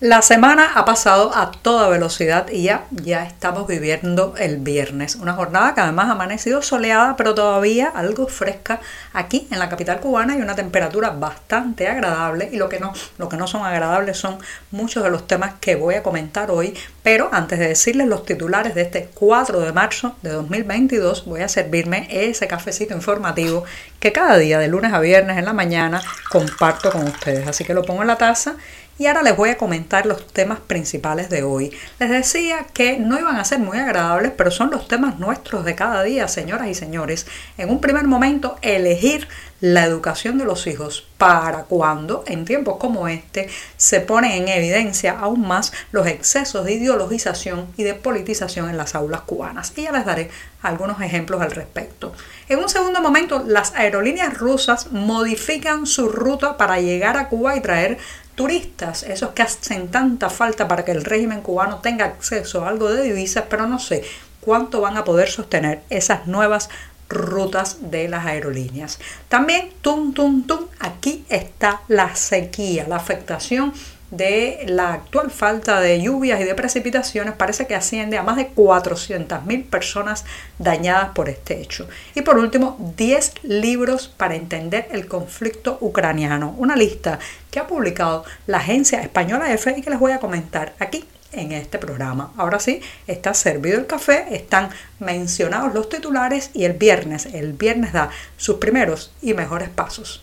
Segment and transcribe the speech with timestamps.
[0.00, 5.16] La semana ha pasado a toda velocidad y ya, ya estamos viviendo el viernes.
[5.16, 8.78] Una jornada que además ha amanecido soleada, pero todavía algo fresca
[9.12, 12.48] aquí en la capital cubana y una temperatura bastante agradable.
[12.52, 14.38] Y lo que no, lo que no son agradables son
[14.70, 16.78] muchos de los temas que voy a comentar hoy.
[17.02, 21.48] Pero antes de decirles los titulares de este 4 de marzo de 2022, voy a
[21.48, 23.64] servirme ese cafecito informativo
[23.98, 27.48] que cada día, de lunes a viernes en la mañana, comparto con ustedes.
[27.48, 28.54] Así que lo pongo en la taza
[28.98, 31.72] y ahora les voy a comentar los temas principales de hoy.
[32.00, 35.76] Les decía que no iban a ser muy agradables, pero son los temas nuestros de
[35.76, 37.26] cada día, señoras y señores.
[37.56, 39.28] En un primer momento, elegir
[39.60, 45.18] la educación de los hijos para cuando en tiempos como este se ponen en evidencia
[45.18, 49.72] aún más los excesos de ideologización y de politización en las aulas cubanas.
[49.76, 50.30] Y ya les daré
[50.62, 52.12] algunos ejemplos al respecto.
[52.48, 57.60] En un segundo momento, las aerolíneas rusas modifican su ruta para llegar a Cuba y
[57.60, 57.98] traer
[58.38, 62.88] turistas, esos que hacen tanta falta para que el régimen cubano tenga acceso a algo
[62.88, 64.04] de divisas, pero no sé
[64.40, 66.70] cuánto van a poder sostener esas nuevas
[67.08, 69.00] rutas de las aerolíneas.
[69.28, 73.72] También, tum, tum, tum, aquí está la sequía, la afectación
[74.10, 78.50] de la actual falta de lluvias y de precipitaciones parece que asciende a más de
[78.54, 80.24] 400.000 personas
[80.58, 81.88] dañadas por este hecho.
[82.14, 87.18] Y por último, 10 libros para entender el conflicto ucraniano, una lista
[87.50, 91.52] que ha publicado la agencia española EFE y que les voy a comentar aquí en
[91.52, 92.32] este programa.
[92.36, 97.92] Ahora sí, está servido el café, están mencionados los titulares y el viernes, el viernes
[97.92, 100.22] da sus primeros y mejores pasos.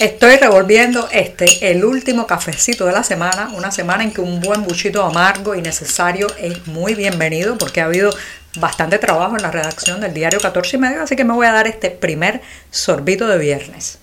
[0.00, 4.62] Estoy revolviendo este, el último cafecito de la semana, una semana en que un buen
[4.62, 8.10] buchito amargo y necesario es muy bienvenido porque ha habido
[8.56, 11.52] bastante trabajo en la redacción del diario 14 y medio, así que me voy a
[11.52, 12.40] dar este primer
[12.70, 13.99] sorbito de viernes.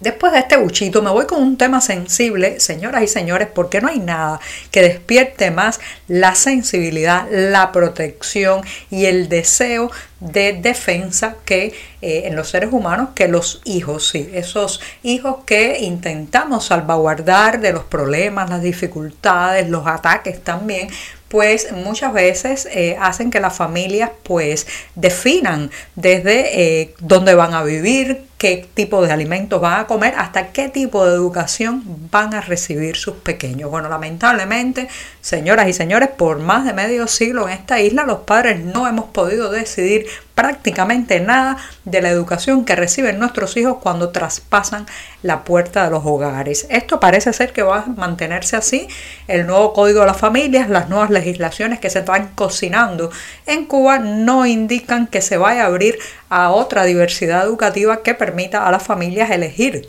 [0.00, 3.88] Después de este buchito me voy con un tema sensible, señoras y señores, porque no
[3.88, 4.38] hay nada
[4.70, 12.36] que despierte más la sensibilidad, la protección y el deseo de defensa que eh, en
[12.36, 18.50] los seres humanos que los hijos, sí, esos hijos que intentamos salvaguardar de los problemas,
[18.50, 20.88] las dificultades, los ataques también,
[21.26, 27.64] pues muchas veces eh, hacen que las familias pues definan desde eh, dónde van a
[27.64, 32.40] vivir, qué tipo de alimentos van a comer, hasta qué tipo de educación van a
[32.40, 33.70] recibir sus pequeños.
[33.70, 34.88] Bueno, lamentablemente,
[35.20, 39.06] señoras y señores, por más de medio siglo en esta isla los padres no hemos
[39.06, 40.06] podido decidir
[40.38, 44.86] prácticamente nada de la educación que reciben nuestros hijos cuando traspasan
[45.24, 46.68] la puerta de los hogares.
[46.70, 48.86] Esto parece ser que va a mantenerse así.
[49.26, 53.10] El nuevo Código de las Familias, las nuevas legislaciones que se están cocinando
[53.46, 55.98] en Cuba no indican que se vaya a abrir
[56.28, 59.88] a otra diversidad educativa que permita a las familias elegir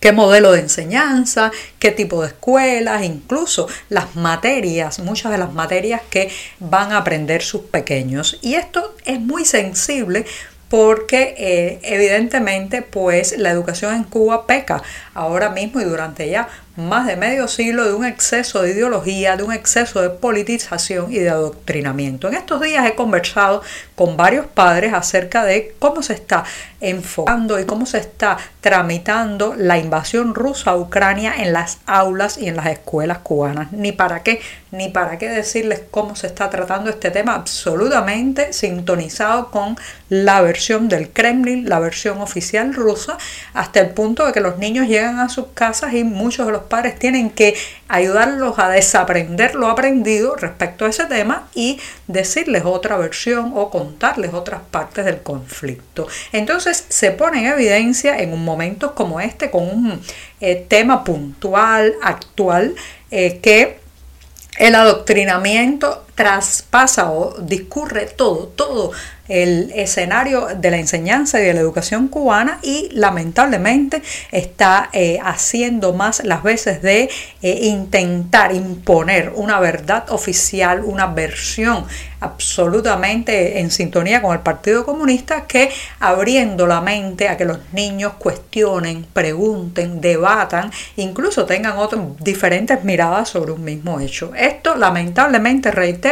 [0.00, 6.02] qué modelo de enseñanza, qué tipo de escuelas, incluso las materias, muchas de las materias
[6.10, 6.30] que
[6.60, 8.38] van a aprender sus pequeños.
[8.42, 10.24] Y esto es muy sensible
[10.68, 14.82] porque eh, evidentemente pues la educación en Cuba peca
[15.14, 19.42] ahora mismo y durante ya más de medio siglo de un exceso de ideología, de
[19.42, 22.28] un exceso de politización y de adoctrinamiento.
[22.28, 23.62] En estos días he conversado
[23.94, 26.44] con varios padres acerca de cómo se está
[26.80, 32.48] enfocando y cómo se está tramitando la invasión rusa a Ucrania en las aulas y
[32.48, 33.72] en las escuelas cubanas.
[33.72, 34.40] Ni para qué,
[34.70, 39.76] ni para qué decirles cómo se está tratando este tema absolutamente sintonizado con
[40.10, 43.16] la versión del Kremlin, la versión oficial rusa,
[43.54, 46.65] hasta el punto de que los niños llegan a sus casas y muchos de los
[46.66, 47.56] padres tienen que
[47.88, 54.34] ayudarlos a desaprender lo aprendido respecto a ese tema y decirles otra versión o contarles
[54.34, 56.06] otras partes del conflicto.
[56.32, 60.00] Entonces se pone en evidencia en un momento como este con un
[60.40, 62.74] eh, tema puntual, actual,
[63.10, 63.78] eh, que
[64.58, 68.90] el adoctrinamiento traspasa o discurre todo, todo
[69.28, 75.92] el escenario de la enseñanza y de la educación cubana y lamentablemente está eh, haciendo
[75.92, 77.10] más las veces de
[77.42, 81.84] eh, intentar imponer una verdad oficial, una versión
[82.20, 85.70] absolutamente en sintonía con el Partido Comunista que
[86.00, 93.28] abriendo la mente a que los niños cuestionen, pregunten, debatan, incluso tengan otras diferentes miradas
[93.28, 94.32] sobre un mismo hecho.
[94.34, 96.05] Esto lamentablemente, reitero,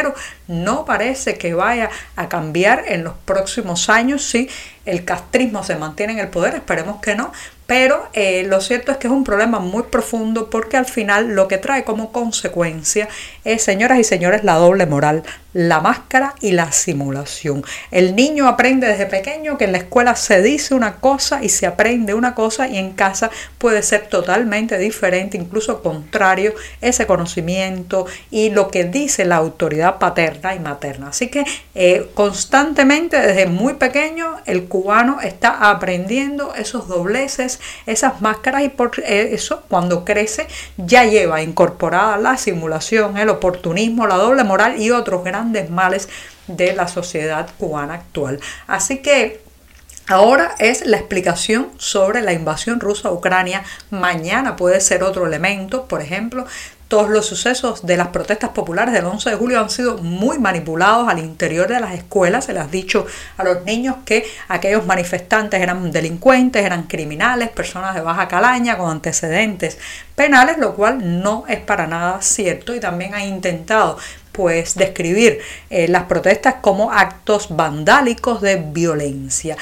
[0.48, 4.48] no parece que vaya a cambiar en los próximos años si
[4.84, 7.32] el castrismo se mantiene en el poder, esperemos que no,
[7.66, 11.48] pero eh, lo cierto es que es un problema muy profundo porque al final lo
[11.48, 13.08] que trae como consecuencia
[13.44, 15.22] es, señoras y señores, la doble moral,
[15.54, 17.64] la máscara y la simulación.
[17.90, 21.66] El niño aprende desde pequeño que en la escuela se dice una cosa y se
[21.66, 28.50] aprende una cosa y en casa puede ser totalmente diferente, incluso contrario ese conocimiento y
[28.50, 31.08] lo que dice la autoridad paterna y materna.
[31.08, 31.44] Así que
[31.74, 38.90] eh, constantemente desde muy pequeño el cubano está aprendiendo esos dobleces, esas máscaras y por
[39.06, 45.22] eso cuando crece ya lleva incorporada la simulación, el oportunismo, la doble moral y otros
[45.22, 46.08] grandes males
[46.48, 48.40] de la sociedad cubana actual.
[48.66, 49.44] Así que
[50.06, 53.64] Ahora es la explicación sobre la invasión rusa a Ucrania.
[53.88, 56.44] Mañana puede ser otro elemento, por ejemplo,
[56.88, 61.08] todos los sucesos de las protestas populares del 11 de julio han sido muy manipulados
[61.08, 62.44] al interior de las escuelas.
[62.44, 67.94] Se les ha dicho a los niños que aquellos manifestantes eran delincuentes, eran criminales, personas
[67.94, 69.78] de baja calaña con antecedentes
[70.14, 73.98] penales, lo cual no es para nada cierto y también ha intentado
[74.32, 75.38] pues describir
[75.70, 79.56] eh, las protestas como actos vandálicos de violencia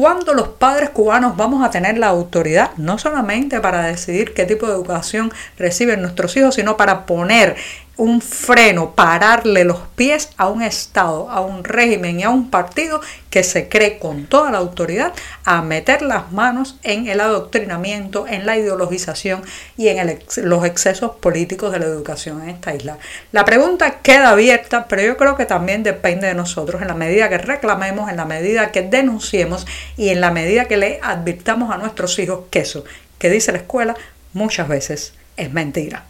[0.00, 4.66] cuando los padres cubanos vamos a tener la autoridad, no solamente para decidir qué tipo
[4.66, 7.54] de educación reciben nuestros hijos, sino para poner
[8.00, 13.02] un freno, pararle los pies a un Estado, a un régimen y a un partido
[13.28, 15.12] que se cree con toda la autoridad
[15.44, 19.42] a meter las manos en el adoctrinamiento, en la ideologización
[19.76, 22.96] y en los excesos políticos de la educación en esta isla.
[23.32, 27.28] La pregunta queda abierta, pero yo creo que también depende de nosotros, en la medida
[27.28, 29.66] que reclamemos, en la medida que denunciemos
[29.98, 32.82] y en la medida que le advirtamos a nuestros hijos que eso
[33.18, 33.94] que dice la escuela
[34.32, 36.06] muchas veces es mentira.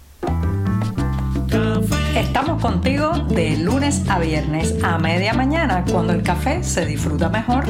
[2.17, 7.65] Estamos contigo de lunes a viernes a media mañana cuando el café se disfruta mejor.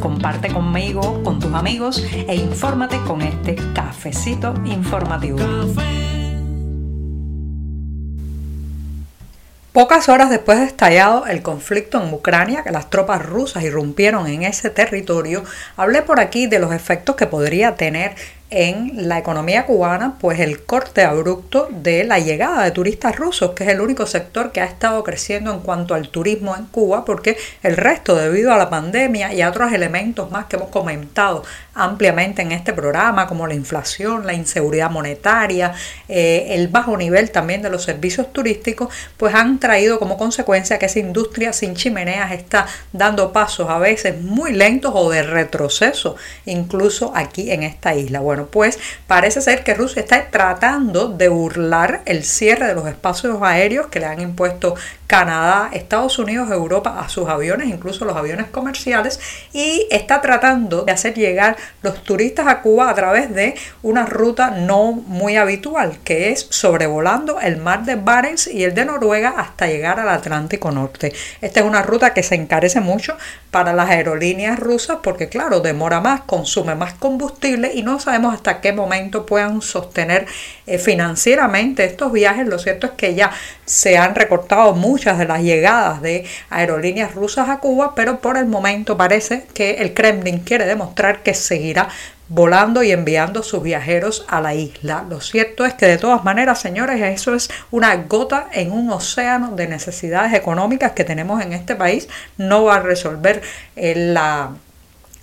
[0.00, 5.38] Comparte conmigo, con tus amigos e infórmate con este cafecito informativo.
[9.72, 14.42] Pocas horas después de estallado el conflicto en Ucrania, que las tropas rusas irrumpieron en
[14.42, 15.44] ese territorio,
[15.76, 18.16] hablé por aquí de los efectos que podría tener
[18.50, 23.64] en la economía cubana, pues el corte abrupto de la llegada de turistas rusos, que
[23.64, 27.36] es el único sector que ha estado creciendo en cuanto al turismo en Cuba, porque
[27.62, 31.44] el resto, debido a la pandemia y a otros elementos más que hemos comentado
[31.74, 35.72] ampliamente en este programa, como la inflación, la inseguridad monetaria,
[36.08, 40.86] eh, el bajo nivel también de los servicios turísticos, pues han traído como consecuencia que
[40.86, 47.12] esa industria sin chimeneas está dando pasos a veces muy lentos o de retroceso, incluso
[47.14, 48.20] aquí en esta isla.
[48.20, 53.38] Bueno, pues parece ser que Rusia está tratando de burlar el cierre de los espacios
[53.42, 54.74] aéreos que le han impuesto
[55.10, 59.18] Canadá, Estados Unidos, Europa a sus aviones, incluso los aviones comerciales,
[59.52, 64.52] y está tratando de hacer llegar los turistas a Cuba a través de una ruta
[64.52, 69.66] no muy habitual, que es sobrevolando el mar de Barents y el de Noruega hasta
[69.66, 71.12] llegar al Atlántico Norte.
[71.40, 73.16] Esta es una ruta que se encarece mucho
[73.50, 78.60] para las aerolíneas rusas porque claro, demora más, consume más combustible y no sabemos hasta
[78.60, 80.26] qué momento puedan sostener
[80.66, 82.46] eh, financieramente estos viajes.
[82.46, 83.30] Lo cierto es que ya
[83.64, 88.46] se han recortado muchas de las llegadas de aerolíneas rusas a Cuba, pero por el
[88.46, 91.88] momento parece que el Kremlin quiere demostrar que seguirá
[92.30, 95.04] volando y enviando sus viajeros a la isla.
[95.08, 99.56] Lo cierto es que de todas maneras, señores, eso es una gota en un océano
[99.56, 102.08] de necesidades económicas que tenemos en este país.
[102.38, 103.42] No va a resolver
[103.74, 104.52] eh, la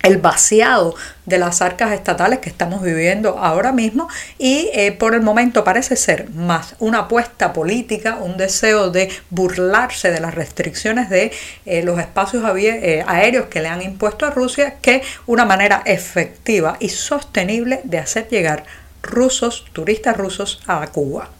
[0.02, 0.94] el vaciado
[1.26, 5.96] de las arcas estatales que estamos viviendo ahora mismo y eh, por el momento parece
[5.96, 11.32] ser más una apuesta política, un deseo de burlarse de las restricciones de
[11.66, 16.76] eh, los espacios eh, aéreos que le han impuesto a Rusia que una manera efectiva
[16.80, 18.64] y sostenible de hacer llegar
[19.02, 21.30] rusos, turistas rusos a Cuba.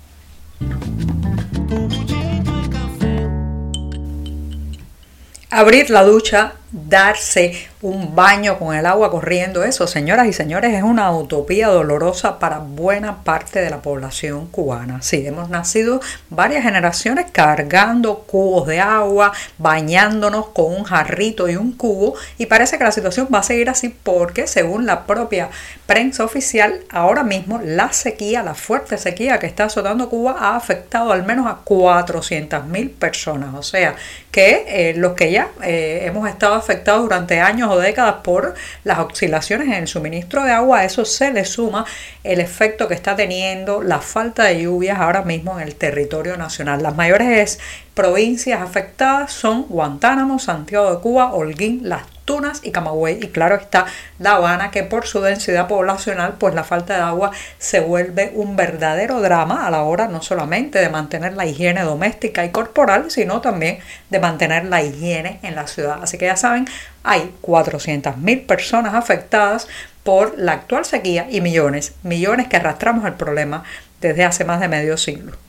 [5.50, 9.64] Abrir la ducha, darse un baño con el agua corriendo.
[9.64, 15.00] Eso, señoras y señores, es una utopía dolorosa para buena parte de la población cubana.
[15.02, 21.72] Sí, hemos nacido varias generaciones cargando cubos de agua, bañándonos con un jarrito y un
[21.72, 25.50] cubo y parece que la situación va a seguir así porque según la propia
[25.86, 31.12] prensa oficial, ahora mismo la sequía, la fuerte sequía que está azotando Cuba ha afectado
[31.12, 33.54] al menos a 400.000 personas.
[33.54, 33.94] O sea,
[34.30, 38.98] que eh, los que ya eh, hemos estado afectados durante años o décadas por las
[38.98, 41.84] oscilaciones en el suministro de agua, a eso se le suma
[42.24, 46.82] el efecto que está teniendo la falta de lluvias ahora mismo en el territorio nacional.
[46.82, 47.58] Las mayores
[47.94, 53.24] provincias afectadas son Guantánamo, Santiago de Cuba, Holguín, Las Tunas y Camagüey.
[53.24, 53.86] Y claro está
[54.18, 58.54] La Habana, que por su densidad poblacional, pues la falta de agua se vuelve un
[58.54, 63.40] verdadero drama a la hora no solamente de mantener la higiene doméstica y corporal, sino
[63.40, 63.78] también
[64.10, 66.00] de mantener la higiene en la ciudad.
[66.02, 66.66] Así que ya saben,
[67.02, 69.66] hay 400.000 personas afectadas
[70.04, 73.64] por la actual sequía y millones, millones que arrastramos el problema
[74.02, 75.47] desde hace más de medio siglo.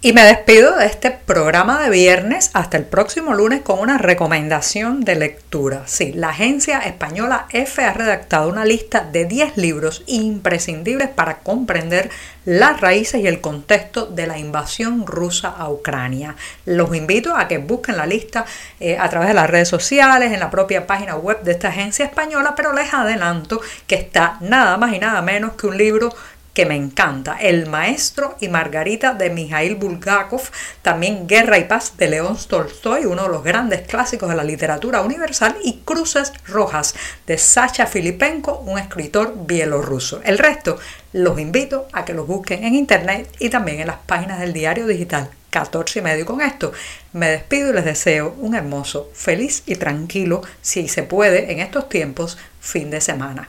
[0.00, 5.00] Y me despido de este programa de viernes hasta el próximo lunes con una recomendación
[5.00, 5.82] de lectura.
[5.86, 12.10] Sí, la agencia española F ha redactado una lista de 10 libros imprescindibles para comprender
[12.44, 16.36] las raíces y el contexto de la invasión rusa a Ucrania.
[16.64, 18.44] Los invito a que busquen la lista
[18.78, 22.04] eh, a través de las redes sociales, en la propia página web de esta agencia
[22.04, 26.14] española, pero les adelanto que está nada más y nada menos que un libro
[26.58, 30.42] que me encanta, El Maestro y Margarita de Mikhail Bulgakov,
[30.82, 35.02] también Guerra y Paz de León Tolstoy, uno de los grandes clásicos de la literatura
[35.02, 36.96] universal, y Cruces Rojas
[37.28, 40.20] de Sacha Filipenko, un escritor bielorruso.
[40.24, 40.80] El resto
[41.12, 44.88] los invito a que los busquen en internet y también en las páginas del diario
[44.88, 46.26] digital 14 y medio.
[46.26, 46.72] con esto
[47.12, 51.88] me despido y les deseo un hermoso, feliz y tranquilo, si se puede, en estos
[51.88, 53.48] tiempos, fin de semana.